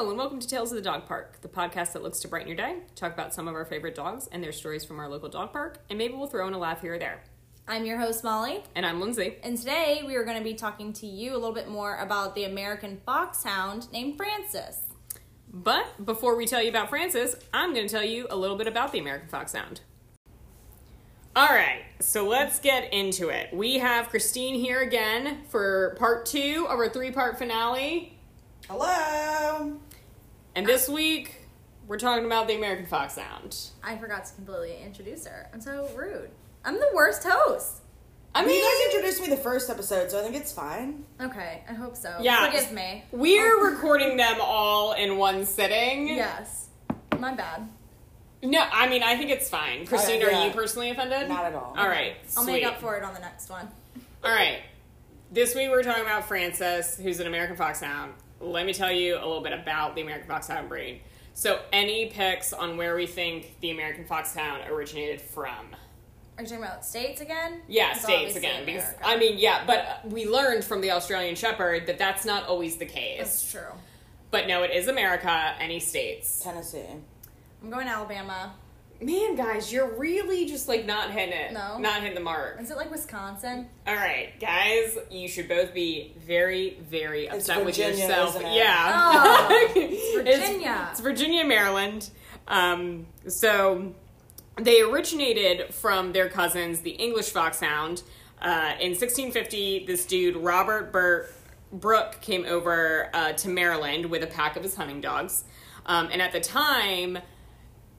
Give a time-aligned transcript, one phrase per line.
[0.00, 2.48] Hello, and welcome to Tales of the Dog Park, the podcast that looks to brighten
[2.48, 5.28] your day, talk about some of our favorite dogs and their stories from our local
[5.28, 7.22] dog park, and maybe we'll throw in a laugh here or there.
[7.68, 9.36] I'm your host, Molly, And I'm Lindsay.
[9.42, 12.34] and today we are going to be talking to you a little bit more about
[12.34, 14.78] the American foxhound named Francis.
[15.52, 18.68] But before we tell you about Francis, I'm going to tell you a little bit
[18.68, 19.82] about the American Foxhound.
[21.36, 23.52] All right, so let's get into it.
[23.52, 28.16] We have Christine here again for part two of our three part finale.
[28.66, 29.78] Hello.
[30.60, 31.36] And this week,
[31.86, 33.56] we're talking about the American Foxhound.
[33.82, 35.48] I forgot to completely introduce her.
[35.54, 36.28] I'm so rude.
[36.66, 37.78] I'm the worst host.
[38.34, 41.06] I mean, you guys introduced me the first episode, so I think it's fine.
[41.18, 42.14] Okay, I hope so.
[42.20, 42.44] Yeah.
[42.44, 43.04] Forgive me.
[43.10, 43.70] we're oh.
[43.70, 46.08] recording them all in one sitting.
[46.08, 46.68] Yes.
[47.18, 47.66] My bad.
[48.42, 49.86] No, I mean, I think it's fine.
[49.86, 50.44] Christine, are yeah.
[50.44, 51.26] you personally offended?
[51.30, 51.74] Not at all.
[51.74, 52.16] All right.
[52.36, 52.52] I'll sweet.
[52.52, 53.66] make up for it on the next one.
[54.22, 54.58] All right.
[55.32, 58.12] This week we're talking about Frances, who's an American Foxhound.
[58.40, 61.02] Let me tell you a little bit about the American Foxhound breed.
[61.34, 65.66] So, any picks on where we think the American Foxhound originated from?
[66.36, 67.60] Are you talking about states again?
[67.68, 68.64] Yeah, It's states again.
[68.64, 72.76] Because I mean, yeah, but we learned from the Australian Shepherd that that's not always
[72.76, 73.18] the case.
[73.18, 73.72] That's true.
[74.30, 75.54] But no, it is America.
[75.58, 76.40] Any states?
[76.42, 76.84] Tennessee.
[77.62, 78.54] I'm going Alabama.
[79.02, 81.52] Man, guys, you're really just like not hitting it.
[81.52, 81.78] No.
[81.78, 82.58] not hitting the mark.
[82.60, 83.66] Is it like Wisconsin?
[83.86, 88.30] All right, guys, you should both be very, very It's upset with Virginia, yourself.
[88.36, 88.56] isn't it?
[88.56, 90.88] Yeah, Oh, it's Virginia.
[90.90, 92.10] It's, Virginia, Maryland.
[92.46, 93.94] Um, so
[94.56, 98.02] they originated from their cousins, the English foxhound.
[98.42, 101.26] Uh, in 1650, this dude Robert Bur-
[101.72, 105.44] Brooke came over uh, to Maryland with a pack of his hunting dogs,
[105.86, 107.18] um, and at the time,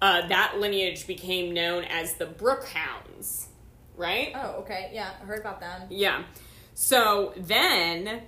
[0.01, 3.47] uh, that lineage became known as the Brooke Hounds.
[3.95, 4.31] Right?
[4.33, 4.89] Oh, okay.
[4.93, 5.83] Yeah, I heard about them.
[5.89, 6.23] Yeah.
[6.73, 8.21] So then,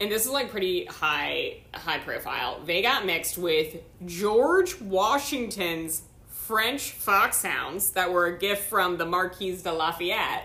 [0.00, 2.60] and this is like pretty high high profile.
[2.64, 9.62] They got mixed with George Washington's French foxhounds that were a gift from the Marquise
[9.62, 10.44] de Lafayette.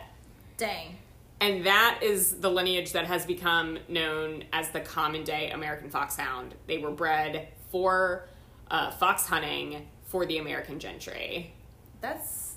[0.56, 0.95] Dang.
[1.41, 6.56] And that is the lineage that has become known as the common day American foxhound.
[6.68, 8.28] They were bred for
[8.69, 11.53] uh, fox hunting for the American gentry.
[12.02, 12.56] That's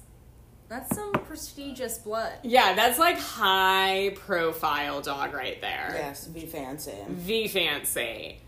[0.69, 2.33] that's some prestigious blood.
[2.43, 5.93] Yeah, that's like high profile dog right there.
[5.95, 6.97] Yes, V fancy.
[7.09, 8.41] V fancy.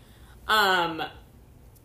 [0.47, 1.03] Um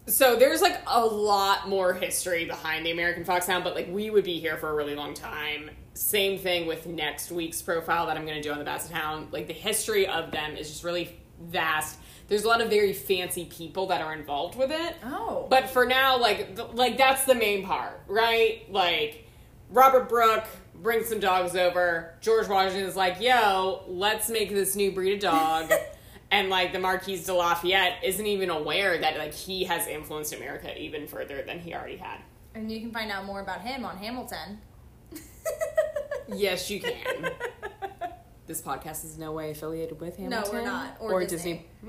[0.06, 4.24] so there's like a lot more history behind the American Foxhound, but like we would
[4.24, 5.70] be here for a really long time.
[5.94, 9.32] Same thing with next week's profile that I'm going to do on the Basset Hound.
[9.32, 11.98] Like the history of them is just really vast.
[12.30, 14.96] There's a lot of very fancy people that are involved with it.
[15.04, 15.46] Oh.
[15.50, 18.64] But for now, like th- like that's the main part, right?
[18.72, 19.26] Like
[19.68, 20.46] Robert Brooke
[20.76, 22.14] brings some dogs over.
[22.22, 25.70] George Washington is like, "Yo, let's make this new breed of dog."
[26.30, 30.80] and like the Marquise de Lafayette isn't even aware that like he has influenced America
[30.80, 32.20] even further than he already had.
[32.54, 34.60] and you can find out more about him on Hamilton.
[36.32, 36.92] Yes, you can.
[38.50, 40.30] this podcast is no way affiliated with him.
[40.30, 40.96] No, we're not.
[40.98, 41.66] Or Disney.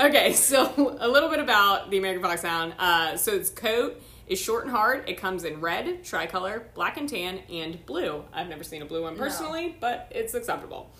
[0.00, 2.74] okay, so a little bit about the American Foxhound.
[2.76, 5.08] Uh, so its coat is short and hard.
[5.08, 8.24] It comes in red, tricolor, black and tan, and blue.
[8.32, 9.20] I've never seen a blue one No.
[9.20, 10.90] personally, but it's acceptable.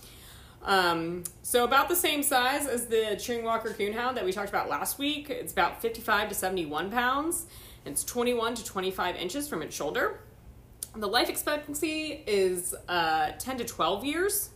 [0.64, 4.68] Um, so about the same size as the Treeing Walker Coonhound that we talked about
[4.68, 5.30] last week.
[5.30, 7.46] It's about 55 to 71 pounds.
[7.84, 10.20] It's 21 to 25 inches from its shoulder.
[10.96, 14.50] The life expectancy is uh, 10 to 12 years.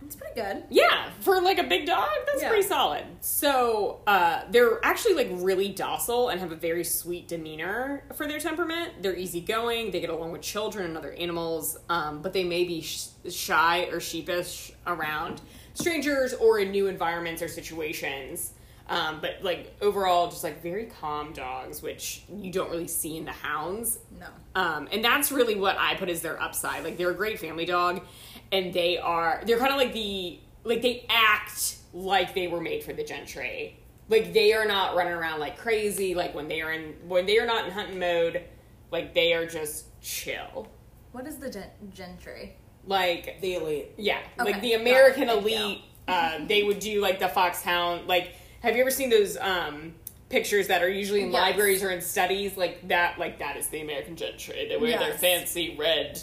[0.00, 0.64] That's pretty good.
[0.70, 2.48] Yeah, for like a big dog, that's Yeah.
[2.48, 3.04] pretty solid.
[3.20, 8.40] So uh, they're actually like really docile and have a very sweet demeanor for their
[8.40, 8.94] temperament.
[9.02, 9.90] They're easygoing.
[9.92, 13.84] They get along with children and other animals, um, but they may be sh- shy
[13.92, 15.40] or sheepish around
[15.74, 18.52] strangers or in new environments or situations.
[18.88, 23.24] Um, but like overall, just like very calm dogs, which you don't really see in
[23.24, 23.98] the hounds.
[24.18, 24.26] No.
[24.54, 26.84] Um, and that's really what I put as their upside.
[26.84, 28.02] Like they're a great family dog,
[28.50, 32.82] and they are they're kind of like the like they act like they were made
[32.84, 33.78] for the gentry.
[34.08, 36.14] Like they are not running around like crazy.
[36.14, 38.42] Like when they are in when they are not in hunting mode,
[38.90, 40.68] like they are just chill.
[41.12, 42.56] What is the gen- gentry?
[42.84, 43.90] Like The elite.
[43.96, 44.72] yeah, Okay, like the.
[44.74, 45.82] American elite.
[46.08, 48.08] Uh, they would do like the foxhound.
[48.08, 49.94] Like, have you ever seen those um,
[50.28, 51.40] pictures that are usually in Yes.
[51.40, 52.56] libraries or in studies?
[52.56, 53.18] Like that.
[53.18, 54.66] Like that is the American gentry.
[54.68, 56.20] They wear their fancy red,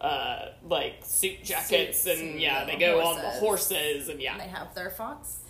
[0.00, 3.40] uh, like suit jackets, Suits and and yeah, they go on the horses.
[3.40, 5.40] horses, and And yeah, they have their fox,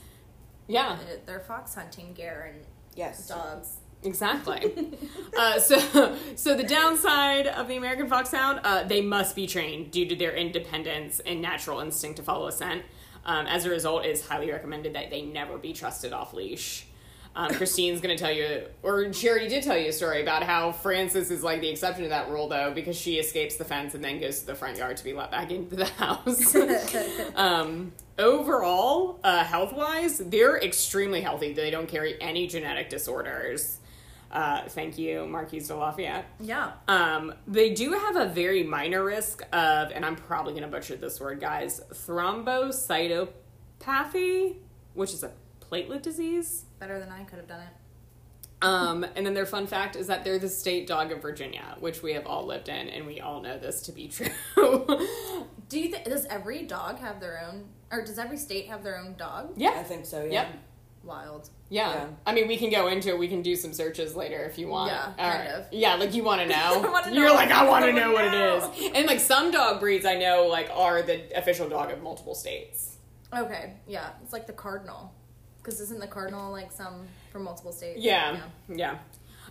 [0.68, 0.96] yeah,
[1.26, 2.64] their fox hunting gear and
[2.94, 3.28] Yes.
[3.28, 3.76] dogs.
[4.02, 4.92] Exactly.
[5.38, 10.06] uh, so, so the downside of the American foxhound, uh, they must be trained due
[10.06, 12.82] to their independence and natural instinct to follow a scent.
[13.26, 16.86] Um, as a result, it is highly recommended that they never be trusted off leash.
[17.34, 20.42] Um, Christine's going to tell you, or she already did tell you a story about
[20.42, 23.94] how Frances is like the exception to that rule, though, because she escapes the fence
[23.94, 26.56] and then goes to the front yard to be let back into the house.
[27.36, 31.52] um, overall, uh, health wise, they're extremely healthy.
[31.52, 33.80] They don't carry any genetic disorders.
[34.30, 36.26] Uh, thank you, Marquise de Lafayette.
[36.40, 36.72] Yeah.
[36.88, 40.96] Um, they do have a very minor risk of, and I'm probably going to butcher
[40.96, 44.56] this word, guys, thrombocytopathy,
[44.94, 46.64] which is a platelet disease.
[46.78, 47.68] Better than I could have done it.
[48.62, 52.02] Um, and then their fun fact is that they're the state dog of Virginia, which
[52.02, 54.28] we have all lived in, and we all know this to be true.
[55.68, 58.98] Do you think does every dog have their own, or does every state have their
[58.98, 59.52] own dog?
[59.56, 60.24] Yeah, I think so.
[60.24, 60.32] Yeah.
[60.32, 60.48] Yep.
[61.06, 61.48] Wild.
[61.70, 61.92] Yeah.
[61.92, 62.06] Yeah.
[62.26, 63.18] I mean, we can go into it.
[63.18, 64.90] We can do some searches later if you want.
[64.90, 65.48] Yeah, All kind right.
[65.60, 65.66] of.
[65.72, 66.82] Yeah, like you want to know.
[66.82, 68.72] Know You're like, I want to know what wanna know.
[68.76, 68.90] is.
[68.94, 72.96] And like some dog breeds I know like are the official dog of multiple states.
[73.34, 73.74] Okay.
[73.86, 74.10] Yeah.
[74.22, 75.12] It's like the cardinal,
[75.58, 78.00] because isn't the cardinal like some from multiple states?
[78.00, 78.38] Yeah,
[78.68, 78.98] yeah.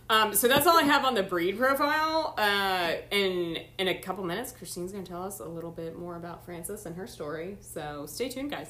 [0.09, 2.35] Um, so that's all I have on the breed profile.
[2.37, 6.15] Uh, in in a couple minutes, Christine's going to tell us a little bit more
[6.15, 7.57] about Frances and her story.
[7.61, 8.69] So stay tuned, guys.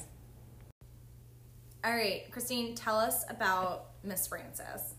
[1.86, 4.94] All right, Christine, tell us about Miss Frances.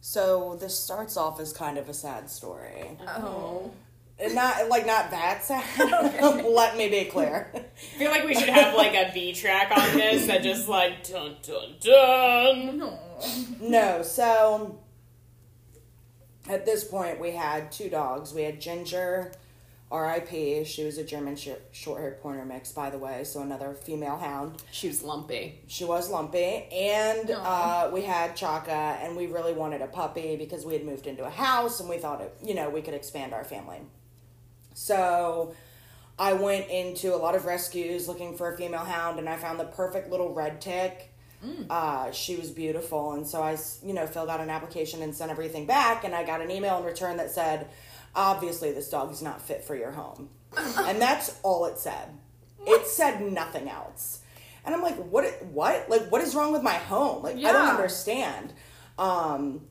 [0.00, 2.96] So this starts off as kind of a sad story.
[3.04, 3.72] Oh.
[4.30, 5.64] Not like not that sad.
[6.44, 7.50] Let me be clear.
[7.52, 7.58] I
[7.98, 11.34] feel like we should have like a B track on this that just like dun
[11.42, 12.78] dun dun.
[12.78, 12.98] No.
[13.60, 14.78] No, so
[16.48, 18.32] at this point we had two dogs.
[18.32, 19.32] We had Ginger,
[19.90, 20.64] R.I.P.
[20.64, 24.62] She was a German sh- short-haired pointer mix, by the way, so another female hound.
[24.72, 25.60] She was lumpy.
[25.68, 30.64] She was lumpy, and uh, we had Chaka, and we really wanted a puppy because
[30.66, 33.32] we had moved into a house, and we thought it, you know, we could expand
[33.32, 33.80] our family.
[34.74, 35.54] So
[36.18, 39.60] I went into a lot of rescues looking for a female hound, and I found
[39.60, 41.10] the perfect little red tick.
[41.68, 45.30] Uh, she was beautiful, and so I, you know, filled out an application and sent
[45.30, 47.68] everything back, and I got an email in return that said,
[48.16, 50.28] "Obviously, this dog is not fit for your home,"
[50.78, 52.08] and that's all it said.
[52.66, 54.20] It said nothing else,
[54.64, 55.26] and I'm like, "What?
[55.46, 55.88] What?
[55.90, 57.22] Like, what is wrong with my home?
[57.22, 58.52] Like, I don't understand."
[58.98, 59.62] Um,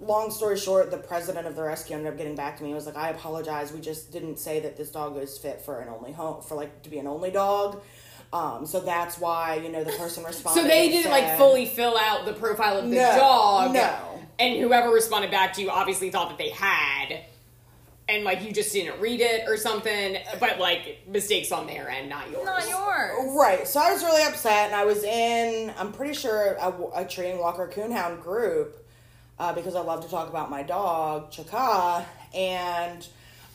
[0.00, 2.68] long story short, the president of the rescue ended up getting back to me.
[2.70, 3.72] He was like, "I apologize.
[3.72, 6.82] We just didn't say that this dog was fit for an only home for like
[6.82, 7.82] to be an only dog."
[8.32, 10.60] Um, so that's why you know the person responded.
[10.60, 13.72] So they didn't like fully fill out the profile of the No, dog.
[13.74, 14.20] no.
[14.38, 17.20] And whoever responded back to you obviously thought that they had.
[18.08, 22.08] And like you just didn't read it or something, but like mistakes on their end,
[22.08, 22.44] not yours.
[22.44, 23.36] Not yours.
[23.36, 23.66] Right.
[23.66, 27.40] So I was really upset, and I was in, I'm pretty sure, a, a Treeing
[27.40, 28.76] Walker Coonhound group
[29.40, 33.06] uh, because I love to talk about my dog, Chaka, and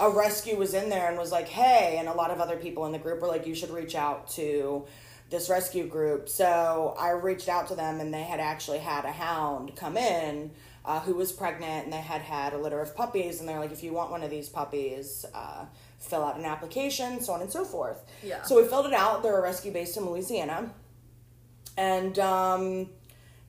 [0.02, 2.86] a rescue was in there and was like, hey, and a lot of other people
[2.86, 4.86] in the group were like, you should reach out to
[5.30, 6.28] this rescue group.
[6.28, 10.52] So I reached out to them, and they had actually had a hound come in.
[10.84, 13.72] Uh, who was pregnant and they had had a litter of puppies and they're like
[13.72, 15.64] if you want one of these puppies uh,
[16.00, 18.04] fill out an application so on and so forth.
[18.24, 18.42] Yeah.
[18.42, 19.22] so we filled it out.
[19.22, 20.72] They're a rescue based in louisiana.
[21.78, 22.90] And um,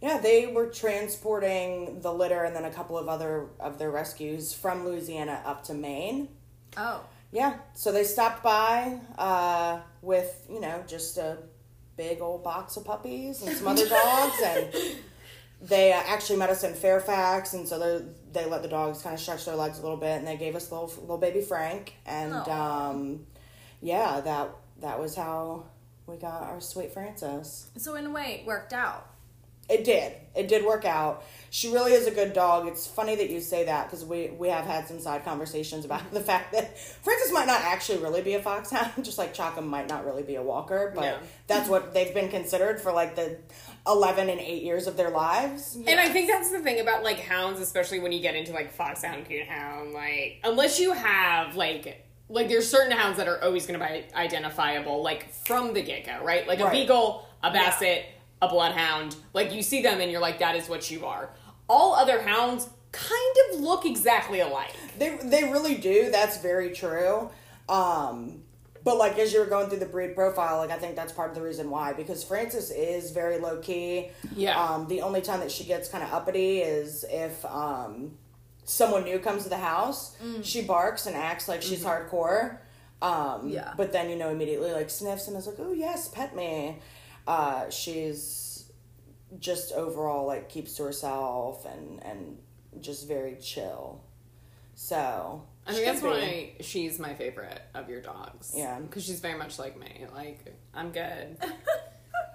[0.03, 4.53] yeah they were transporting the litter and then a couple of other of their rescues
[4.53, 6.29] from louisiana up to maine.
[6.77, 7.01] Oh.
[7.33, 7.55] yeah.
[7.75, 11.39] So they stopped by uh, with you know just a
[11.97, 14.69] big old box of puppies and some other dogs and
[15.63, 18.05] they uh, actually met us in fairfax and so they
[18.41, 20.57] they let the dogs kind of stretch their legs a little bit and they gave
[20.57, 23.21] us little little baby frank and um,
[23.81, 24.51] yeah that
[24.81, 25.65] that was how
[26.07, 27.71] we got our sweet Francis.
[27.77, 29.07] So in a way, it worked out.
[29.69, 30.13] it did.
[30.35, 31.25] It did work out.
[31.51, 32.67] She really is a good dog.
[32.67, 36.11] It's funny that you say that because we we have had some side conversations about
[36.13, 39.89] the fact that Francis might not actually really be a foxhound, just like Chaka might
[39.89, 43.39] not really be a walker, but that's what they've been considered for like the
[43.87, 45.77] eleven and eight years of their lives.
[45.77, 48.73] And I think that's the thing about like hounds, especially when you get into like
[48.73, 49.93] foxhound, coonhound.
[49.93, 54.05] Like, unless you have like like there's certain hounds that are always going to be
[54.15, 56.47] identifiable, like from the get go, right?
[56.47, 58.07] Like a beagle, a basset,
[58.41, 59.17] a bloodhound.
[59.35, 61.31] Like you see them and you're like, that is what you are.
[61.69, 64.75] All other hounds kind of look exactly alike.
[64.99, 66.11] They they really do.
[66.11, 67.31] That's very true.
[67.69, 68.42] Um,
[68.85, 71.31] but like as you were going through the breed profile, like I think that's part
[71.31, 74.11] of the reason why because Frances is very low key.
[74.35, 74.61] Yeah.
[74.61, 78.13] Um, the only time that she gets kind of uppity is if um,
[78.65, 80.17] someone new comes to the house.
[80.43, 82.59] She barks and acts like she's hardcore.
[83.01, 83.75] Um, Yeah.
[83.77, 86.79] But then you know immediately like sniffs and is like, oh yes, pet me.
[87.27, 88.71] Uh, she's
[89.39, 92.39] just overall like keeps to herself and and
[92.81, 94.03] just very chill.
[94.75, 96.09] So I she think that's be.
[96.09, 98.53] why she's my favorite of your dogs.
[98.57, 98.79] Yeah.
[98.81, 100.07] Because she's very much like me.
[100.15, 101.37] Like, I'm good.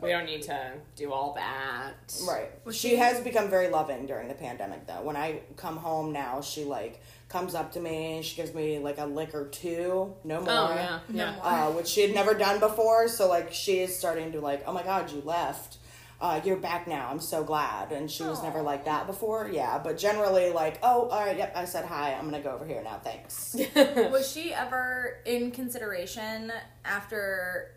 [0.01, 1.93] we don't need to do all that.
[2.27, 2.50] Right.
[2.65, 5.01] Was she, she- has become very loving during the pandemic, though.
[5.01, 8.22] When I come home now, she like comes up to me.
[8.24, 10.50] She gives me like a lick or two, no more.
[10.50, 11.36] Oh yeah, No yeah.
[11.36, 11.46] more.
[11.46, 13.10] Uh, which she had never done before.
[13.10, 15.77] So like she is starting to like, oh my god, you left.
[16.19, 17.09] Uh, you're back now.
[17.12, 17.91] I'm so glad.
[17.91, 19.50] And she was never like that before.
[19.51, 21.53] Yeah, but generally like, oh, all right, yep.
[21.55, 22.13] I said hi.
[22.13, 23.00] I'm gonna go over here now.
[23.03, 23.55] Thanks.
[24.12, 26.51] Was she ever in consideration
[26.83, 27.75] after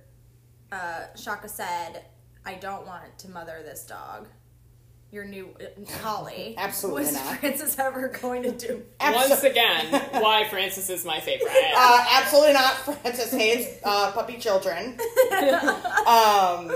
[0.72, 2.04] uh, Chaka said,
[2.46, 4.26] "I don't want to mother this dog"?
[5.12, 6.54] Your new uh, Holly.
[6.58, 7.38] Absolutely was not.
[7.40, 8.82] Francis ever going to do?
[9.00, 9.86] Once again,
[10.22, 11.50] why Francis is my favorite.
[11.82, 12.74] Uh, absolutely not.
[12.74, 14.98] Francis hates uh, puppy children.
[16.06, 16.70] um,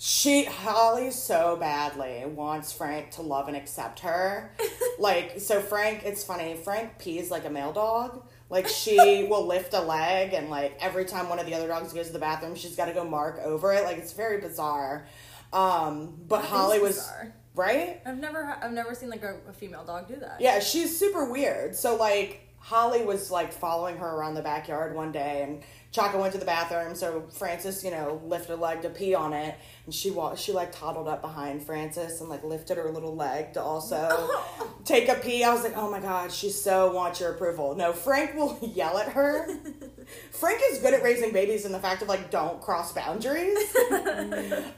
[0.00, 4.52] she Holly so badly wants Frank to love and accept her.
[5.00, 6.02] Like so, Frank.
[6.04, 6.56] It's funny.
[6.56, 8.26] Frank pees like a male dog.
[8.50, 11.92] Like she will lift a leg, and like every time one of the other dogs
[11.92, 13.84] goes to the bathroom, she's got to go mark over it.
[13.84, 15.06] Like it's very bizarre.
[15.52, 17.32] Um, but Holly was bizarre.
[17.54, 18.00] right.
[18.04, 20.40] I've never, I've never seen like a, a female dog do that.
[20.40, 21.76] Yeah, she's super weird.
[21.76, 26.32] So like Holly was like following her around the backyard one day and Chaka went
[26.34, 29.54] to the bathroom, so Frances, you know, lifted a leg to pee on it,
[29.86, 33.54] and she wa- she like toddled up behind Frances and like lifted her little leg
[33.54, 34.28] to also
[34.84, 35.42] take a pee.
[35.44, 37.74] I was like, oh my god, she so wants your approval.
[37.74, 39.48] No, Frank will yell at her.
[40.30, 43.58] Frank is good at raising babies in the fact of like don't cross boundaries.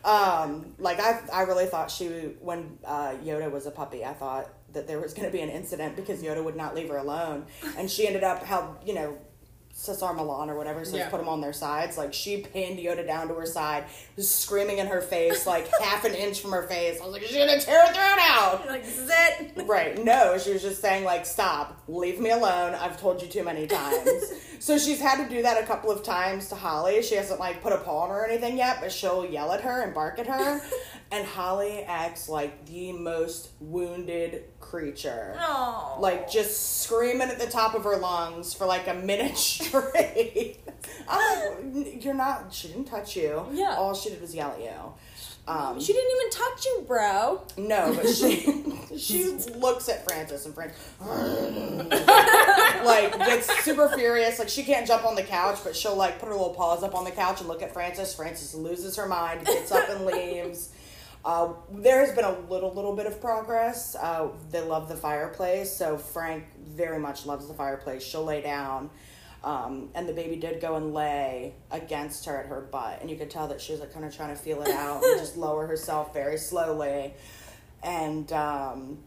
[0.05, 2.07] um, like I, I really thought she
[2.41, 5.51] when uh, Yoda was a puppy, I thought that there was going to be an
[5.51, 9.19] incident because Yoda would not leave her alone, and she ended up how you know.
[9.73, 11.09] Cesar Millan or whatever says Yeah.
[11.09, 11.97] put them on their sides.
[11.97, 13.85] Like she pinned Yoda down to her side,
[14.17, 17.01] was screaming in her face, like half an inch from her face.
[17.01, 18.61] I was like, she's gonna tear her throat out.
[18.65, 19.67] You're like this is it.
[19.67, 20.03] Right.
[20.05, 22.75] No, she was just saying, like, stop, leave me alone.
[22.75, 24.33] I've told you too many times.
[24.59, 27.03] so she's had to do that a couple of times to Holly.
[27.03, 29.61] She hasn't, like, put a paw on her or anything yet, but she'll yell at
[29.63, 30.61] her and bark at her.
[31.11, 35.35] and Holly acts like the most wounded creature.
[35.37, 35.97] No.
[35.99, 40.59] Like, just screaming at the top of her lungs for, like, a minute straight.
[41.09, 43.47] I'm like, you're not, she didn't touch you.
[43.53, 43.75] Yeah.
[43.77, 44.93] All she did was yell at you.
[45.49, 47.43] Um, she didn't even touch you, bro.
[47.57, 48.63] no, but she
[48.97, 49.25] she
[49.57, 50.79] looks at Francis and Francis
[52.85, 54.39] like gets super furious.
[54.39, 56.95] Like she can't jump on the couch, but she'll like put her little paws up
[56.95, 58.15] on the couch and look at Francis.
[58.15, 60.69] Francis loses her mind, gets up and leaves.
[61.25, 63.95] Uh, there has been a little little bit of progress.
[63.95, 68.03] Uh, they love the fireplace, so Frank very much loves the fireplace.
[68.03, 68.91] She'll lay down.
[69.43, 73.17] Um, and the baby did go and lay against her at her butt, and you
[73.17, 75.37] could tell that she was like kind of trying to feel it out and just
[75.39, 77.15] lower herself very slowly,
[77.83, 78.99] and um,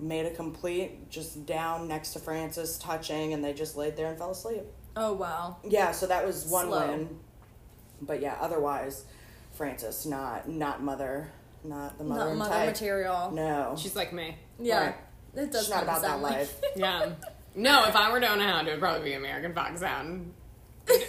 [0.00, 4.18] made a complete just down next to Francis, touching, and they just laid there and
[4.18, 4.62] fell asleep.
[4.94, 5.56] Oh wow.
[5.68, 6.88] Yeah, so that was one Slow.
[6.88, 7.18] win,
[8.00, 9.06] but yeah, otherwise,
[9.56, 11.30] Francis not not mother,
[11.64, 12.66] not the mother, Not mother type.
[12.68, 13.30] material.
[13.32, 14.36] No, She's like me.
[14.58, 14.86] Yeah.
[14.86, 14.94] Right.
[15.34, 16.60] It does she's not about that like- life.
[16.76, 17.10] Yeah.
[17.54, 20.34] No, if I were to own a hound, it would probably be American Foxhound.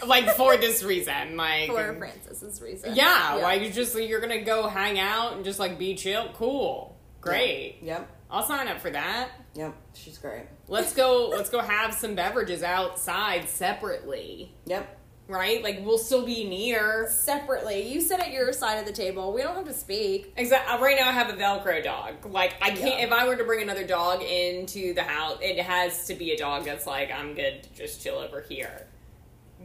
[0.07, 2.95] Like for this reason, like For Francis's reason.
[2.95, 6.29] Yeah, like you just you're gonna go hang out and just like be chill.
[6.33, 7.77] Cool, great.
[7.83, 9.29] Yep, I'll sign up for that.
[9.53, 10.45] yep, she's great.
[10.67, 11.27] Let's go.
[11.29, 14.51] let's go have some beverages outside separately.
[14.65, 14.96] Yep,
[15.27, 15.61] Right?
[15.61, 17.09] Like we'll still be near.
[17.11, 17.81] Separately.
[17.91, 19.33] You sit at your side of the table.
[19.33, 20.31] We don't have to speak.
[20.37, 20.73] Exactly.
[20.73, 22.25] Uh, right now, I have a Velcro dog.
[22.31, 22.99] Like I can't.
[22.99, 23.05] Yeah.
[23.05, 26.37] If I were to bring another dog into the house, it has to be a
[26.37, 28.87] dog that's like I'm good to just chill over here,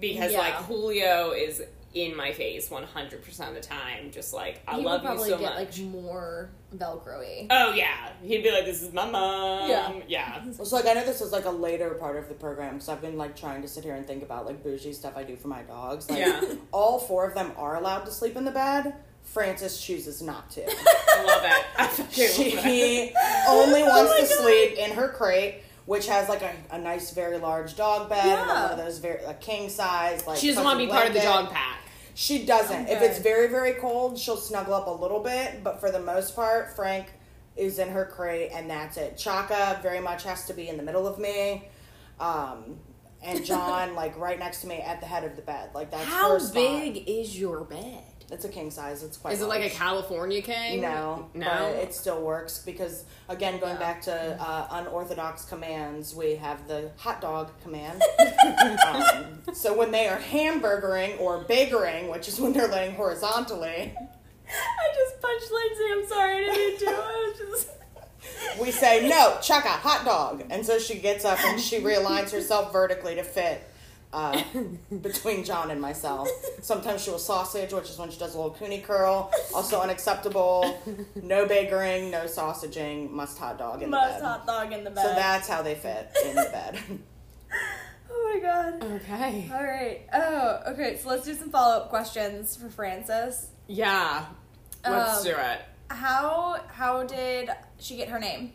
[0.00, 0.38] because Yeah.
[0.40, 1.62] like Julio is
[1.94, 4.10] in my face 100 percent of the time.
[4.10, 5.78] Just like I he love would probably you so get much.
[5.78, 7.46] like more Velcro-y.
[7.50, 9.92] oh yeah, he'd be like, "This is my mom." Yeah.
[10.08, 10.42] yeah.
[10.64, 13.02] So like I know this is like a later part of the program so I've
[13.02, 15.48] been like trying to sit here and think about like bougie stuff I do for
[15.48, 16.08] my dogs.
[16.08, 16.40] Like Yeah.
[16.72, 18.94] all four of them are allowed to sleep in the bed.
[19.22, 20.64] Francis chooses not to.
[20.64, 21.64] I love it.
[21.78, 22.62] I fucking love it.
[22.64, 23.12] she
[23.48, 24.42] only oh wants Oh to God.
[24.42, 28.30] sleep in her crate, which has like a, a nice, very large dog bed and
[28.30, 28.62] then Yeah.
[28.62, 30.38] one of those very a king size like.
[30.38, 31.81] She doesn't want to be comfy part of the dog pack.
[32.14, 32.88] She doesn't.
[32.88, 36.36] If it's very very cold, she'll snuggle up a little bit, but for the most
[36.36, 37.06] part, Frank
[37.56, 39.16] is in her crate and that's it.
[39.16, 41.68] Chaka very much has to be in the middle of me.
[42.18, 42.78] Um,
[43.22, 45.70] and John like right next to me at the head of the bed.
[45.74, 48.02] Like that's How big is your bed?
[48.30, 49.02] It's a king size.
[49.02, 49.70] It's quite Is it like a.
[49.70, 50.80] California king?
[50.80, 51.46] No, no.
[51.48, 53.78] but it still works because again, going Yeah.
[53.78, 58.02] back to uh, unorthodox commands, we have the hot dog command.
[58.86, 63.94] um, so when they are hamburgering or bagering, which is when they're laying horizontally,
[64.48, 65.84] I just punched Lindsay.
[65.92, 66.50] I'm sorry.
[66.50, 66.86] I didn't to.
[66.90, 67.68] I was just.
[68.60, 72.72] we say no, chaka hot dog, and so she gets up and she realigns herself
[72.72, 73.66] vertically to fit
[74.12, 74.42] uh,
[75.02, 76.28] between John and myself.
[76.60, 79.30] Sometimes she will sausage, which is when she does a little cooney curl.
[79.54, 80.80] Also unacceptable.
[81.14, 84.02] No bagering, no sausaging, must hot dog in the bed.
[84.06, 84.26] Must bed.
[84.26, 85.02] hot dog in the bed.
[85.04, 86.78] So that's how they fit in the bed.
[88.14, 88.82] Oh my god.
[89.02, 89.50] Okay.
[89.52, 90.06] All right.
[90.12, 90.98] Oh, okay.
[91.02, 93.48] So let's do some follow up questions for Frances.
[93.66, 94.26] Yeah.
[94.86, 95.60] Let's Um, do it.
[95.88, 98.52] How how did she get her name?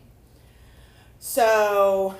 [1.18, 2.14] So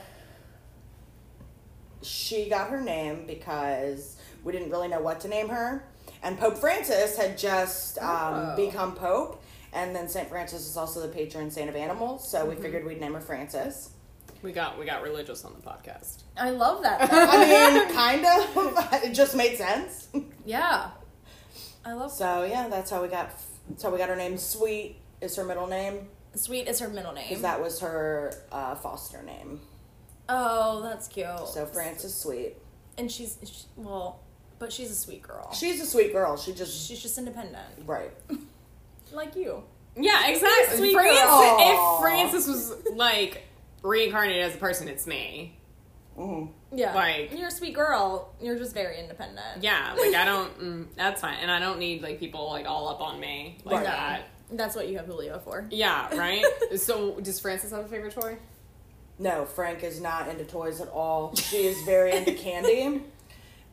[2.02, 5.84] she got her name because we didn't really know what to name her.
[6.22, 8.06] And Pope Francis had just um,
[8.52, 8.56] Oh.
[8.56, 9.42] become Pope.
[9.72, 10.28] And then St.
[10.28, 12.28] Francis is also the patron saint of animals.
[12.28, 12.48] So Mm-hmm.
[12.50, 13.90] we figured we'd name her Francis.
[14.42, 16.22] We got we got religious on the podcast.
[16.36, 17.00] I love that.
[17.12, 19.02] I mean, kind of.
[19.04, 20.08] it just made sense.
[20.44, 20.90] yeah.
[21.84, 23.30] I love So yeah, that's how we got.
[23.68, 24.38] That's how we got her name.
[24.38, 27.24] Sweet is her middle name Sweet is her middle name.
[27.28, 29.60] because that was her uh, foster name.
[30.28, 31.26] Oh, that's cute.
[31.52, 32.56] So Francis Sweet.
[32.96, 34.20] and she's she, well,
[34.58, 35.52] but she's a sweet girl.
[35.52, 36.36] She's a sweet girl.
[36.36, 38.10] She just she's just independent, right.
[39.12, 39.62] like you.
[39.96, 40.78] Yeah, exactly.
[40.78, 41.56] Sweet Francis, girl.
[41.60, 43.44] if Francis was like
[43.82, 45.56] reincarnated as a person, it's me.
[46.16, 48.32] hmm Yeah, Like- you're a sweet girl.
[48.40, 49.62] You're just very independent.
[49.62, 50.58] Yeah, like I don't.
[50.60, 53.76] Mm, that's fine, and I don't need like people like all up on me like
[53.76, 53.84] Right.
[53.84, 54.28] that.
[54.50, 55.66] That's what you have Julio for.
[55.70, 56.44] Yeah, right.
[56.76, 58.38] so does Francis have a favorite toy?
[59.18, 61.34] No, Frank is not into toys at all.
[61.34, 63.02] She is very into candy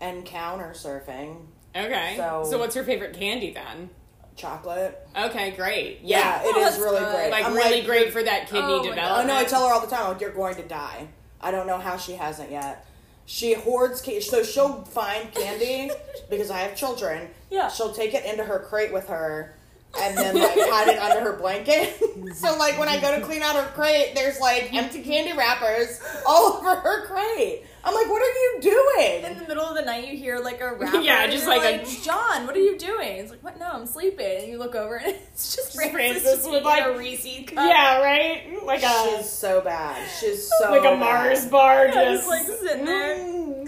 [0.02, 2.16] and counter surfing, Okay.
[2.18, 3.90] So- So, what's your favorite candy then?
[4.38, 5.08] chocolate.
[5.18, 6.02] Okay, great.
[6.04, 6.50] Yeah, Yeah.
[6.50, 7.16] it Oh, is really good.
[7.16, 7.32] great.
[7.32, 9.24] Like I'm really like, great for that kidney Oh my God.
[9.24, 11.08] Oh no, I tell her all the time, like you're going to die.
[11.40, 12.86] I don't know how she hasn't yet.
[13.26, 15.90] She hoards candy, so she'll find candy
[16.30, 17.30] because I have children.
[17.50, 17.70] Yeah.
[17.70, 19.56] she'll take it into her crate with her,
[20.02, 22.00] and then like hide it under her blanket.
[22.36, 26.02] so like when I go to clean out her crate, there's like empty candy wrappers
[26.28, 27.64] all over her crate.
[27.88, 29.32] I'm like, what are you doing?
[29.32, 30.98] In the middle of the night, you hear like a wrapper.
[31.02, 32.48] Yeah, and just you're like a- John.
[32.48, 33.18] What are you doing?
[33.18, 33.60] It's like, what?
[33.60, 34.40] No, I'm sleeping.
[34.42, 37.58] And you look over, and it's just Francis, Francis just with, like- a Reese's cup.
[37.70, 38.66] Yeah, right.
[38.66, 40.10] Like a She's so bad.
[40.20, 41.00] She's so like a bad.
[41.00, 43.18] Mars bar, Yeah, just just like sitting there.
[43.18, 43.68] Mm.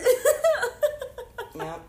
[1.55, 1.86] Yep.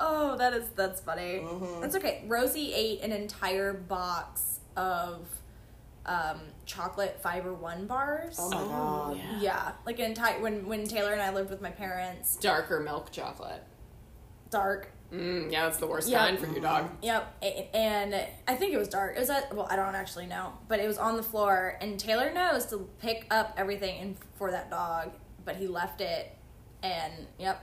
[0.00, 1.40] Oh, that is that's funny.
[1.44, 1.80] Mhm.
[1.80, 2.24] That's okay.
[2.26, 5.26] Rosie ate an entire box of
[6.04, 8.36] um, chocolate fiber one bars.
[8.38, 9.16] Oh my Oh, god.
[9.16, 9.40] yeah.
[9.40, 12.36] Yeah, like an entire when when Taylor and I lived with my parents.
[12.36, 13.62] darker milk chocolate.
[14.50, 14.92] Dark.
[15.12, 16.18] Mm, yeah, that's the worst Yeah.
[16.18, 16.88] kind for your dog.
[17.02, 18.14] Yep, and
[18.48, 19.16] I think it was dark.
[19.16, 21.76] It was at well, I don't actually know, but it was on the floor.
[21.80, 25.12] And Taylor knows to pick up everything in, for that dog,
[25.44, 26.36] but he left it.
[26.82, 27.62] And yep,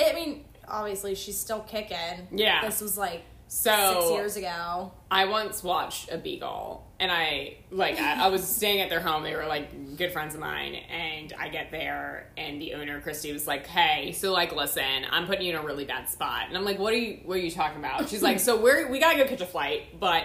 [0.00, 2.26] I mean, obviously she's still kicking.
[2.32, 2.62] Yeah.
[2.62, 4.92] this was like So six years ago.
[5.10, 9.22] I once watched a beagle, and I like I, I was staying at their home.
[9.22, 13.30] They were like good friends of mine, and I get there, and the owner Christy
[13.32, 16.56] was like, "Hey, so like, listen, I'm putting you in a really bad spot," and
[16.56, 17.20] I'm like, "What are you?
[17.24, 20.00] What are you talking about?" She's like, "So we're we gotta go catch a flight,
[20.00, 20.24] but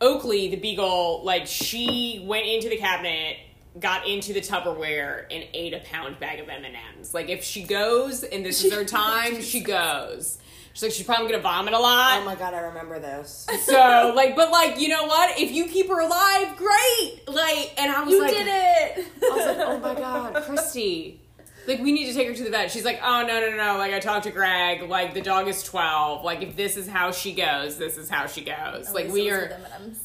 [0.00, 3.38] Oakley, the beagle, like she went into the cabinet."
[3.78, 7.12] Got into the Tupperware and ate a pound bag of M and M's.
[7.12, 10.38] Like if she goes and this is her time, she goes.
[10.74, 12.20] She's like she's probably gonna vomit a lot.
[12.20, 13.46] Oh my god, I remember this.
[13.64, 15.38] So like, but like, you know what?
[15.38, 17.22] If you keep her alive, great.
[17.28, 19.06] Like, and I was like, You like, did it.
[19.22, 21.20] I was like, oh my god, Christy.
[21.66, 22.70] Like, we need to take her to the vet.
[22.70, 23.78] She's like, oh no no no.
[23.78, 24.82] Like, I talked to Greg.
[24.88, 26.22] Like, the dog is twelve.
[26.24, 28.88] Like, if this is how she goes, this is how she goes.
[28.90, 29.56] Oh, like, we are,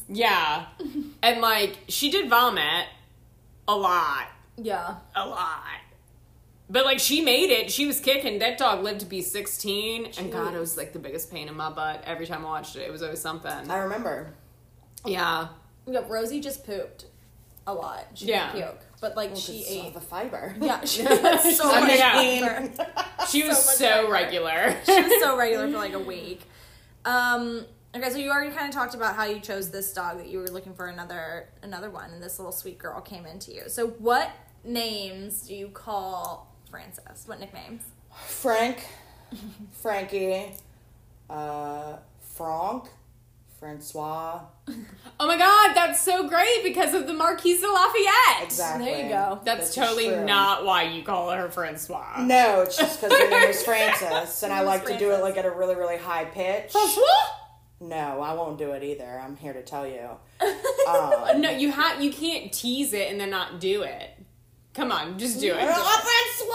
[0.08, 0.66] yeah.
[1.22, 2.86] and like, she did vomit
[3.70, 4.96] a lot, Yeah.
[5.14, 5.62] a lot.
[6.68, 7.70] But like she made it.
[7.72, 8.38] She was kicking.
[8.38, 11.56] That dog lived to be sixteen, and God, it was like the biggest pain in
[11.56, 12.82] my butt every time I watched it.
[12.82, 13.50] It was always something.
[13.70, 14.34] I remember.
[15.04, 15.48] Yeah.
[15.86, 17.06] Yeah, Rosie just pooped
[17.66, 18.06] a lot.
[18.14, 18.52] She Yeah.
[18.52, 19.94] didn't puke, but like she Just saw ate.
[19.94, 20.54] the fiber.
[20.60, 22.66] Yeah, she had so I much mean, yeah.
[22.66, 23.26] fiber.
[23.28, 24.76] She was So so, regular.
[24.86, 26.42] She was so regular for like a week.
[27.04, 30.28] Um, okay, so you already kind of talked about how you chose this dog that
[30.28, 33.62] you were looking for another another one, and this little sweet girl came into you.
[33.68, 34.30] So what
[34.64, 37.24] names do you call Frances?
[37.26, 37.82] What nicknames?
[38.26, 38.86] Frank,
[39.72, 40.52] Frankie,
[41.28, 41.96] uh,
[42.36, 42.84] Franck,
[43.58, 44.40] Francois.
[45.20, 48.44] oh my god, that's so great because of the Marquise de Lafayette.
[48.44, 48.86] Exactly.
[48.86, 49.40] There you go.
[49.44, 50.24] That's This is totally true.
[50.24, 52.22] not why you call her Francois.
[52.22, 55.10] No, it's just because her name is Frances, and I Name is like to do
[55.12, 56.72] it like at a really, really high pitch.
[56.72, 57.02] Francois?
[57.80, 59.20] No, I won't do it either.
[59.24, 60.10] I'm here to tell you.
[60.88, 64.10] Um, No, you have you can't tease it and then not do it.
[64.74, 65.58] Come on, just do it.
[65.60, 65.66] Oh,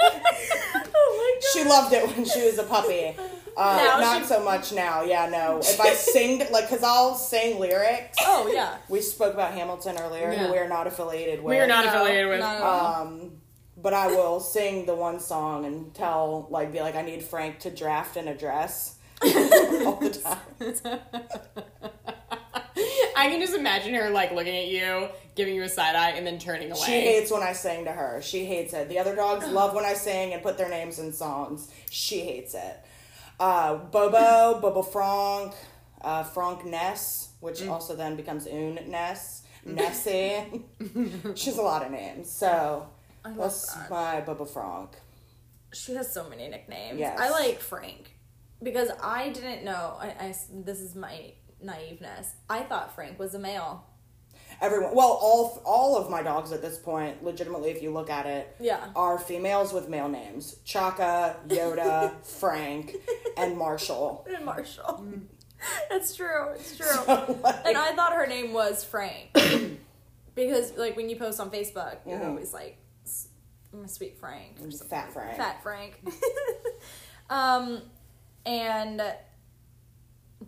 [0.00, 3.16] oh She loved it when she was a puppy.
[3.58, 5.02] Uh, not she- so much now.
[5.02, 5.58] Yeah, no.
[5.58, 8.16] If I sing, like, because I'll sing lyrics.
[8.20, 8.76] Oh yeah.
[8.88, 10.48] We spoke about Hamilton earlier, Yeah.
[10.48, 11.50] we're not affiliated with.
[11.56, 12.38] We are not No, affiliated with.
[12.38, 13.02] not at all.
[13.02, 13.32] Um,
[13.80, 17.60] but I will sing the one song and tell, like, be like, I need Frank
[17.60, 19.28] to draft an address all
[19.96, 21.00] the time.
[23.16, 26.24] I can just imagine her like looking at you, giving you a side eye, and
[26.26, 26.80] then turning away.
[26.80, 28.20] She hates when I sing to her.
[28.22, 28.88] She hates it.
[28.88, 31.68] The other dogs love when I sing and put their names in songs.
[31.90, 32.84] She hates it.
[33.40, 35.54] Uh, Bobo, Bobo Frank,
[36.00, 37.70] uh, Frank Ness, which Mm.
[37.70, 40.62] also then becomes Un Ness, Nessie.
[41.34, 42.30] She's a lot of names.
[42.30, 42.86] So
[43.28, 43.90] I love that's that.
[43.90, 44.90] my Bobo Frank.
[45.72, 46.98] She has so many nicknames.
[46.98, 47.18] Yes.
[47.20, 48.14] I like Frank
[48.62, 49.96] because I didn't know.
[50.00, 51.32] I, I this is my
[51.64, 52.28] naiveness.
[52.48, 53.84] I thought Frank was a male.
[54.60, 58.26] Everyone, well, all all of my dogs at this point, legitimately, if you look at
[58.26, 58.88] it, Yeah.
[58.96, 62.96] are females with male names: Chaka, Yoda, Frank,
[63.36, 64.26] and Marshall.
[64.34, 65.04] And Marshall.
[65.90, 66.50] It's true.
[66.54, 66.86] It's true.
[66.86, 69.32] So, like- and I thought her name was Frank
[70.36, 72.28] because, like, when you post on Facebook, you're Mhm.
[72.28, 72.87] always like, "S- "I'm a
[73.86, 74.56] sweet Frank."
[74.88, 75.36] Fat Frank.
[75.36, 76.00] Fat Frank.
[77.30, 77.82] um,
[78.46, 79.02] and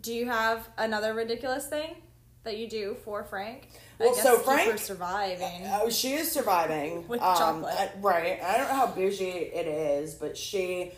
[0.01, 1.95] do you have another ridiculous thing
[2.43, 3.69] that you do for Frank?
[3.99, 5.63] Well, so Frank- surviving.
[5.65, 7.75] Oh, she is surviving With um, chocolate.
[7.77, 8.39] I- right.
[8.43, 10.91] I don't know how bougie it is, but she,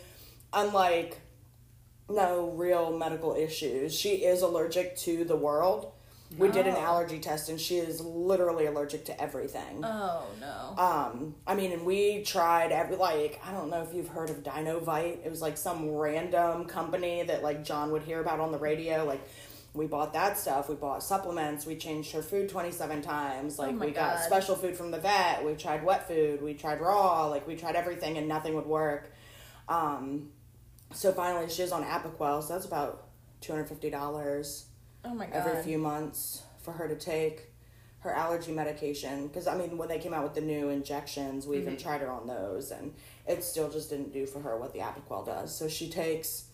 [0.52, 1.20] unlike
[2.08, 5.92] no real medical issues, she is allergic to the world.
[6.38, 6.80] We did an Oh.
[6.80, 9.84] allergy test, and she is literally allergic to everything.
[9.84, 10.74] oh no.
[10.82, 14.42] Um, I mean, and we tried every like I don't know if you've heard of
[14.42, 15.24] Dinovite.
[15.24, 19.04] It was like some random company that like John would hear about on the radio.
[19.04, 19.20] Like
[19.74, 20.68] we bought that stuff.
[20.68, 21.66] We bought supplements.
[21.66, 23.58] We changed her food twenty seven times.
[23.58, 25.44] Like Oh we got special food from the vet.
[25.44, 26.42] We tried wet food.
[26.42, 27.26] We tried raw.
[27.26, 29.12] Like we tried everything, and nothing would work.
[29.68, 30.30] Um,
[30.92, 32.42] so finally, she was on Apoquel.
[32.42, 33.06] So that's about
[33.40, 34.66] two hundred fifty dollars
[35.04, 35.34] oh my god.
[35.34, 37.50] every few months for her to take
[38.04, 41.56] her allergy medication because i mean when they came out with the new injections we
[41.56, 41.82] even mm-hmm.
[41.82, 42.92] tried her on those and
[43.26, 46.44] it still just didn't do for her what the apoquel does so she takes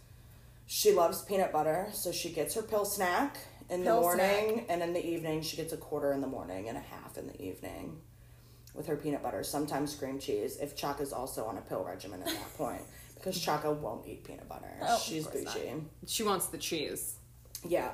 [0.67, 3.37] she loves peanut butter so she gets her pill snack
[3.69, 6.69] in Pill the morning and in the evening she gets a quarter in the morning
[6.69, 8.01] and a half in the evening
[8.75, 12.29] with her peanut butter sometimes cream cheese if chaka's also on a pill regimen at
[12.29, 12.83] that point
[13.17, 15.57] because chaka won't eat peanut butter Oh, she's course not.
[16.07, 17.17] She wants the cheese.
[17.69, 17.91] yeah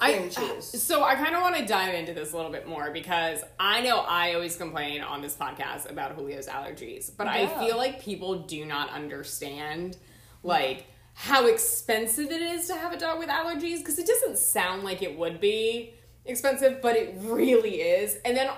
[0.00, 0.28] I,
[0.60, 3.80] so I kind of want to dive into this a little bit more because I
[3.82, 8.40] know I always complain on this podcast about Julio's allergies, but I feel like people
[8.40, 9.96] do not understand
[10.42, 14.84] like how expensive it is to have a dog with allergies because it doesn't sound
[14.84, 18.18] like it would be expensive, but it really is.
[18.24, 18.50] And then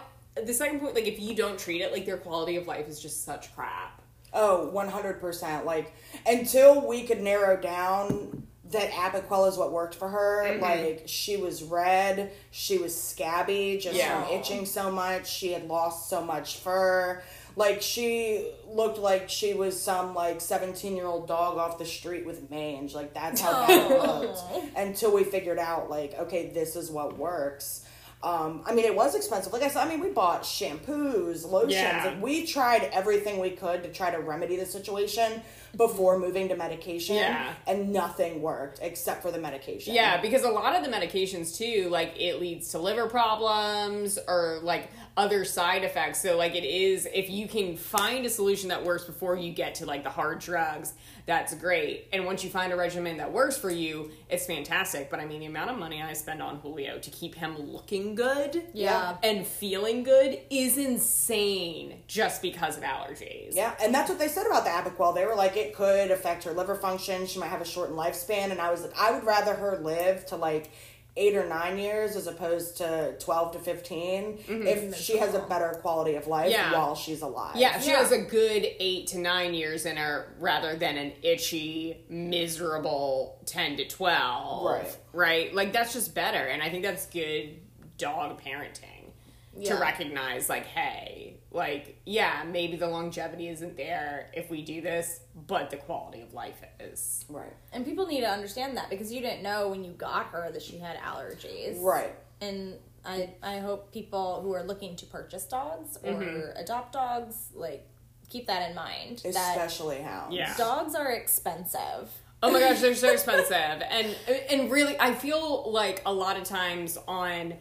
[0.44, 3.00] the second point, like if you don't treat it, like their quality of life is
[3.00, 4.02] just such crap.
[4.32, 5.64] Oh, 100%.
[5.64, 5.92] Like,
[6.26, 10.62] until we could narrow down that Apoquel is what worked for her, Mm-hmm.
[10.62, 14.22] like, she was red, she was scabby just Yeah.
[14.24, 17.22] from itching so much, she had lost so much fur.
[17.56, 22.24] Like, she looked like she was some, like, 17 year old dog off the street
[22.24, 22.94] with mange.
[22.94, 24.40] Like, that's how bad it looked.
[24.76, 27.84] Until we figured out, like, okay, this is what works.
[28.22, 29.52] Um, I mean, it was expensive.
[29.52, 31.74] Like I said, I mean, we bought shampoos, lotions.
[31.74, 32.04] Yeah.
[32.04, 35.42] Like, we tried everything we could to try to remedy the situation
[35.76, 37.16] before moving to medication.
[37.16, 37.52] Yeah.
[37.66, 39.94] And nothing worked except for the medication.
[39.94, 44.60] Yeah, because a lot of the medications too, like it leads to liver problems or
[44.62, 46.20] like other side effects.
[46.22, 49.76] So like it is if you can find a solution that works before you get
[49.76, 50.94] to like the hard drugs,
[51.26, 52.08] that's great.
[52.12, 55.10] And once you find a regimen that works for you, it's fantastic.
[55.10, 58.09] But I mean the amount of money I spend on Julio to keep him looking
[58.14, 59.16] good Yeah.
[59.22, 63.54] and feeling good is insane just because of allergies.
[63.54, 65.14] Yeah, and that's what they said about the Apoquel.
[65.14, 67.26] They were like, it could affect her liver function.
[67.26, 68.50] She might have a shortened lifespan.
[68.50, 70.70] And I was like, I would rather her live to like
[71.16, 75.76] eight or nine years as opposed to 12 to 15 if she has a better
[75.82, 76.70] quality of life Mm-hmm.
[76.72, 76.72] Yeah.
[76.78, 77.56] while she's alive.
[77.56, 77.96] Yeah, if she Yeah.
[77.98, 83.76] has a good eight to nine years in her rather than an itchy, miserable 10
[83.78, 84.64] to 12.
[84.64, 84.96] Right.
[85.12, 85.54] Right?
[85.54, 86.38] Like, that's just better.
[86.38, 87.56] And I think that's good
[88.00, 89.12] dog parenting
[89.56, 89.74] Yeah.
[89.74, 95.20] to recognize, like, hey, like, yeah, maybe the longevity isn't there if we do this,
[95.46, 97.24] but the quality of life is.
[97.28, 97.52] Right.
[97.72, 100.62] And people need to understand that because you didn't know when you got her that
[100.62, 101.80] she had allergies.
[101.82, 102.14] Right.
[102.40, 106.56] And I I hope people who are looking to purchase dogs or Mm-hmm.
[106.58, 107.86] adopt dogs like
[108.28, 109.22] keep that in mind.
[109.24, 110.34] Especially hounds.
[110.36, 110.54] Yeah.
[110.56, 112.08] dogs are expensive.
[112.42, 113.82] Oh my gosh, they're so expensive.
[113.90, 114.14] And
[114.50, 117.54] and really I feel like a lot of times on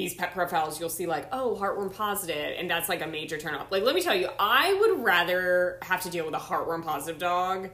[0.00, 3.54] these pet profiles you'll see like, oh, heartworm positive, and that's like a major turn
[3.54, 3.70] off.
[3.70, 7.18] Like let me tell you, I would rather have to deal with a heartworm positive
[7.20, 7.70] dog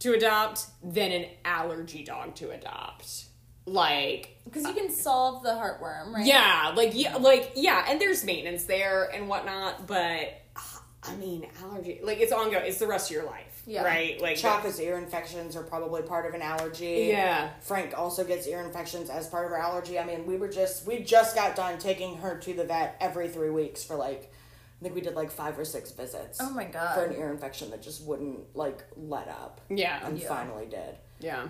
[0.00, 3.24] to adopt than an allergy dog to adopt.
[3.66, 6.24] Like, Because you can solve the heartworm, right?
[6.24, 10.60] yeah, like yeah, like yeah, and there's maintenance there and whatnot, but uh,
[11.02, 12.64] I mean, allergy like it's ongoing.
[12.66, 13.84] It's the rest of your life, Yeah.
[13.84, 14.18] right?
[14.20, 17.06] Like Chaka's ear infections are probably part of an allergy.
[17.10, 17.50] Yeah.
[17.60, 19.98] Frank also gets ear infections as part of her allergy.
[19.98, 23.28] I mean, we were just we just got done taking her to the vet every
[23.28, 24.32] three weeks for like
[24.80, 26.38] I think we did like five or six visits.
[26.40, 26.94] Oh my God.
[26.94, 29.60] For an ear infection that just wouldn't like let up.
[29.68, 30.00] Yeah.
[30.06, 30.28] And Yeah.
[30.28, 30.96] finally did.
[31.20, 31.48] yeah,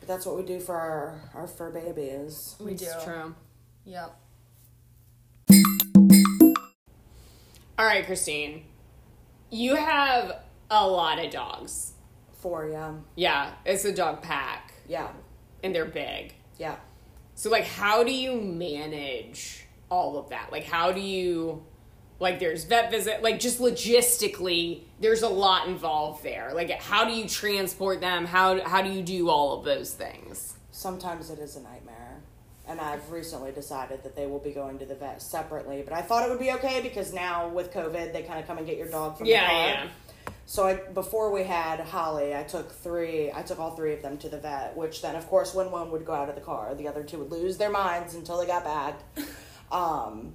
[0.00, 2.54] But that's what we do for our our fur babies.
[2.60, 2.92] We it's do.
[3.04, 3.34] true.
[3.86, 4.14] Yep.
[7.78, 8.64] All right, Christine,
[9.50, 11.92] you have a lot of dogs.
[12.40, 12.94] Four, yeah.
[13.14, 15.08] Yeah, it's a dog pack, Yeah.
[15.62, 16.34] and they're big.
[16.58, 16.76] Yeah.
[17.34, 20.50] So, like, how do you manage all of that?
[20.52, 21.64] Like, how do you,
[22.18, 26.52] like, there's vet visit, like, just logistically, there's a lot involved there.
[26.54, 28.24] Like, how do you transport them?
[28.26, 30.54] How how do you do all of those things?
[30.70, 31.92] Sometimes it is a nightmare.
[32.68, 35.82] And I've recently decided that they will be going to the vet separately.
[35.82, 38.58] But I thought it would be okay because now with COVID, they kind of come
[38.58, 39.58] and get your dog from Yeah, the car.
[39.68, 39.88] yeah.
[40.48, 43.32] So I before we had Holly, I took three.
[43.32, 44.76] I took all three of them to the vet.
[44.76, 47.18] Which then, of course, when one would go out of the car, the other two
[47.18, 49.00] would lose their minds until they got back.
[49.72, 50.34] um,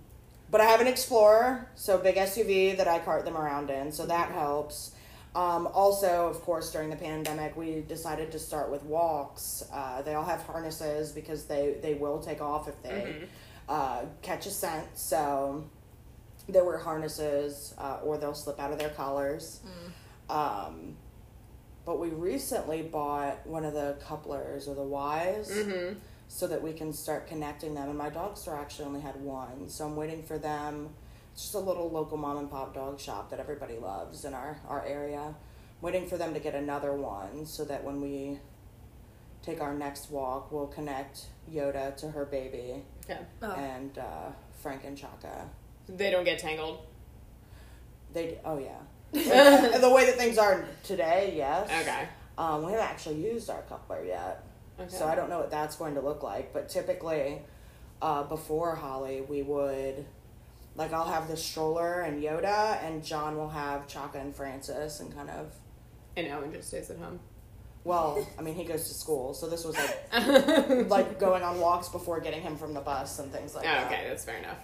[0.52, 4.06] but I have an Explorer, so big SUV that I cart them around in, so
[4.06, 4.92] that helps.
[5.34, 9.64] Um, also, of course, during the pandemic, we decided to start with walks.
[9.72, 13.30] Uh, they all have harnesses because they they will take off if they
[13.70, 14.88] uh, catch a scent.
[14.96, 15.64] So
[16.50, 19.62] they wear harnesses, uh, or they'll slip out of their collars.
[20.32, 20.96] Um,
[21.86, 26.00] but we recently bought one of the couplers or the Ys Mm-hmm.
[26.28, 27.90] so that we can start connecting them.
[27.90, 30.90] And my dog store actually only had one, so I'm waiting for them.
[31.34, 34.60] It's just a little local mom and pop dog shop that everybody loves in our,
[34.68, 35.34] our area.
[35.82, 38.40] Waiting for them to get another one so that when we
[39.42, 43.20] take our next walk, we'll connect Yoda to her baby Okay.
[43.42, 43.52] Oh.
[43.54, 44.30] and uh,
[44.62, 45.50] Frank and Chaka.
[45.90, 46.86] They don't get tangled.
[48.14, 48.78] They oh yeah,
[49.82, 51.70] the way that things are today, yes.
[51.82, 52.08] Okay.
[52.38, 54.44] Um, we haven't actually used our coupler yet,
[54.80, 54.90] Okay.
[54.90, 56.54] so I don't know what that's going to look like.
[56.54, 57.42] But typically,
[58.02, 60.06] uh, before Holly, we would
[60.76, 65.14] like I'll have the stroller and Yoda, and John will have Chaka and Francis, and
[65.14, 65.54] kind of.
[66.18, 67.20] And Owen just stays at home.
[67.84, 71.90] Well, I mean, he goes to school, so this was like like going on walks
[71.90, 73.88] before getting him from the bus and things like Oh, that.
[73.92, 74.58] okay, that's fair enough.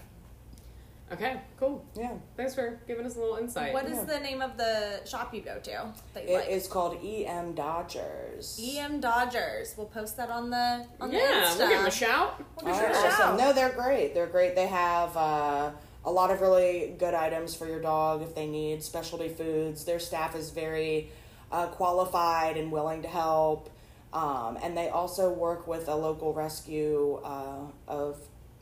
[1.11, 1.85] Okay, cool.
[1.95, 3.73] Yeah, Thanks for giving us a little insight.
[3.73, 4.03] What is Yeah.
[4.03, 6.49] the name of the shop you go to that you it like?
[6.49, 8.59] is called EM Dodgers.
[8.61, 9.73] EM Dodgers.
[9.77, 11.57] We'll post that on the on the yeah, Insta.
[11.59, 12.37] we'll give them a shout.
[12.39, 13.17] We'll give All you right, a awesome.
[13.17, 13.37] shout.
[13.39, 14.13] No, they're great.
[14.13, 14.55] They're great.
[14.55, 15.71] They have uh,
[16.03, 19.85] a lot of really good items for your dog if they need specialty foods.
[19.85, 21.09] Their staff is very
[21.53, 23.69] uh, qualified and willing to help.
[24.11, 28.17] Um, and they also work with a local rescue uh, of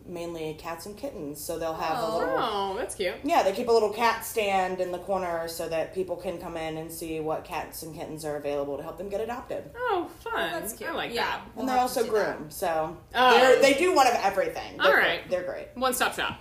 [0.07, 1.43] mainly cats and kittens.
[1.43, 2.17] So they'll have a Oh.
[2.17, 2.35] little.
[2.37, 3.15] Oh, that's cute.
[3.23, 6.57] Yeah, they keep a little cat stand in the corner so that people can come
[6.57, 9.71] in and see what cats and kittens are available to help them get adopted.
[9.77, 10.51] Oh, fun.
[10.51, 10.89] That's cute.
[10.89, 11.25] I like Yeah.
[11.25, 11.41] that.
[11.45, 12.53] And We'll they're also do groom, that.
[12.53, 13.59] so Oh.
[13.61, 14.77] they're, do one of everything.
[14.77, 15.29] They're All great.
[15.29, 15.67] They're great.
[15.75, 16.39] One stop shop.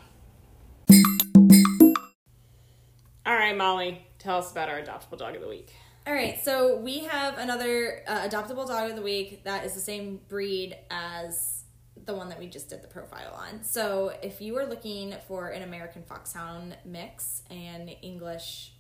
[3.27, 5.73] All right, Molly, tell us about our adoptable dog of the week.
[6.07, 9.81] All right, so we have another uh, adoptable dog of the week that is the
[9.81, 11.54] same breed as
[12.07, 13.63] the one that we just did the profile on.
[13.63, 18.73] So if you are looking for an American Foxhound mix and English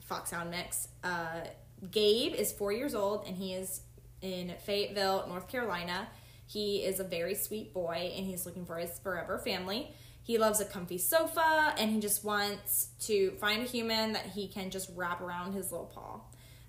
[0.00, 1.42] Foxhound mix, uh,
[1.90, 3.82] Gabe is four years old and he is
[4.22, 6.08] in Fayetteville, North Carolina.
[6.46, 9.94] He is a very sweet boy and he's looking for his forever family.
[10.22, 14.48] He loves a comfy sofa and he just wants to find a human that he
[14.48, 16.20] can just wrap around his little paw.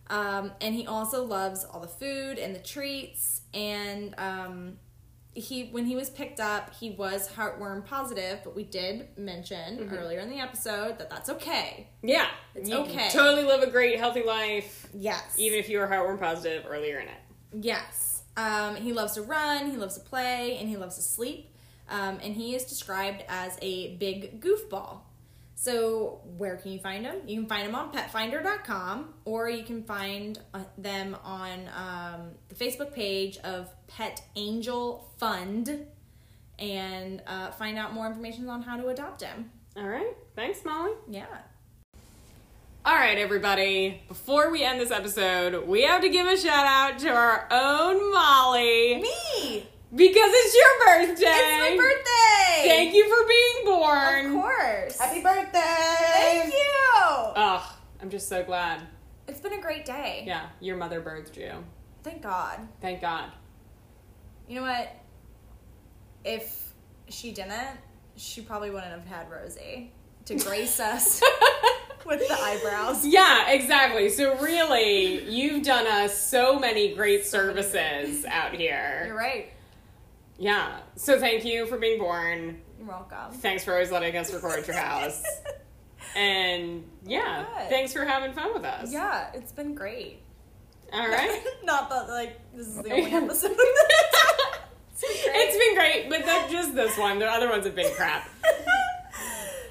[0.08, 3.42] Um, and he also loves all the food and the treats.
[3.54, 4.78] And um,
[5.34, 10.20] he, when he was picked up, he was heartworm positive, but we did mention earlier
[10.20, 11.88] in the episode that that's okay.
[12.04, 12.94] Yeah, It's you okay.
[12.94, 15.36] Can totally live a great, healthy life, Yes.
[15.38, 17.20] even if you were heartworm positive earlier in it.
[17.66, 18.24] Yes.
[18.36, 21.48] Um, he loves to run, he loves to play, and he loves to sleep.
[21.90, 25.00] Um, and he is described as a big goofball.
[25.62, 27.18] So, where can you find them?
[27.28, 32.56] You can find them on petfinder.com or you can find uh, them on um, the
[32.56, 35.86] Facebook page of Pet Angel Fund
[36.58, 39.52] and uh, find out more information on how to adopt them.
[39.78, 40.94] All right, thanks, Molly.
[41.08, 41.28] Yeah.
[42.84, 44.02] All right, everybody.
[44.08, 48.12] Before we end this episode, we have to give a shout out to our own
[48.12, 49.71] Molly Me!
[49.96, 51.26] Because it's your birthday.
[51.28, 52.70] It's my birthday!
[52.70, 54.26] Thank you for being born.
[54.28, 55.00] Of course.
[55.00, 55.60] Happy birthday!
[56.14, 57.04] Thank you!
[57.36, 57.64] Ugh,
[58.02, 58.82] I'm just so glad.
[59.28, 60.24] It's been a great day.
[60.26, 61.52] Yeah, your mother birthed you.
[62.04, 62.60] Thank God.
[62.80, 63.32] Thank God.
[64.48, 64.96] You know what?
[66.24, 66.74] If
[67.10, 67.78] she didn't,
[68.16, 69.92] she probably wouldn't have had Rosie
[70.26, 71.22] to grace us
[72.06, 73.06] with the eyebrows.
[73.06, 74.10] Yeah, exactly.
[74.10, 79.04] So really, you've done us so many great services out here.
[79.08, 79.52] You're right.
[80.42, 80.80] Yeah.
[80.96, 82.60] So thank you for being born.
[82.80, 83.32] You're welcome.
[83.34, 85.24] Thanks for always letting us record at your house.
[86.14, 87.70] And yeah, Good.
[87.70, 88.92] thanks for having fun with us.
[88.92, 90.22] Yeah, it's been great.
[90.92, 91.42] All right.
[91.64, 93.56] Not that like this is the only episode.
[95.04, 97.20] It's been great, but that's just this one.
[97.20, 98.28] The other ones have been crap.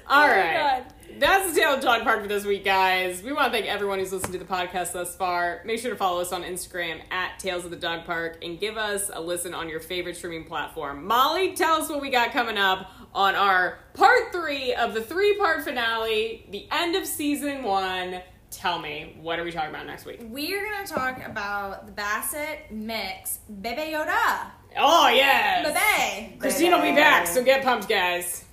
[0.09, 0.83] All Oh my right.
[1.21, 3.21] That's the Tale of Dog Park for this week, guys.
[3.21, 5.61] We want to thank everyone who's listened to the podcast thus far.
[5.65, 8.75] Make sure to follow us on Instagram at Tales of the Dog Park and give
[8.75, 11.05] us a listen on your favorite streaming platform.
[11.05, 15.37] Molly, tell us what we got coming up on our part three of the three
[15.37, 18.23] part finale, the end of season one.
[18.49, 20.21] Tell me, what are we talking about next week?
[20.23, 24.47] We're gonna talk about the Basset mix Bebe Yoda.
[24.75, 25.71] Oh, yeah.
[26.17, 26.39] Bebe.
[26.39, 28.43] Christine will be back, so get pumped, guys.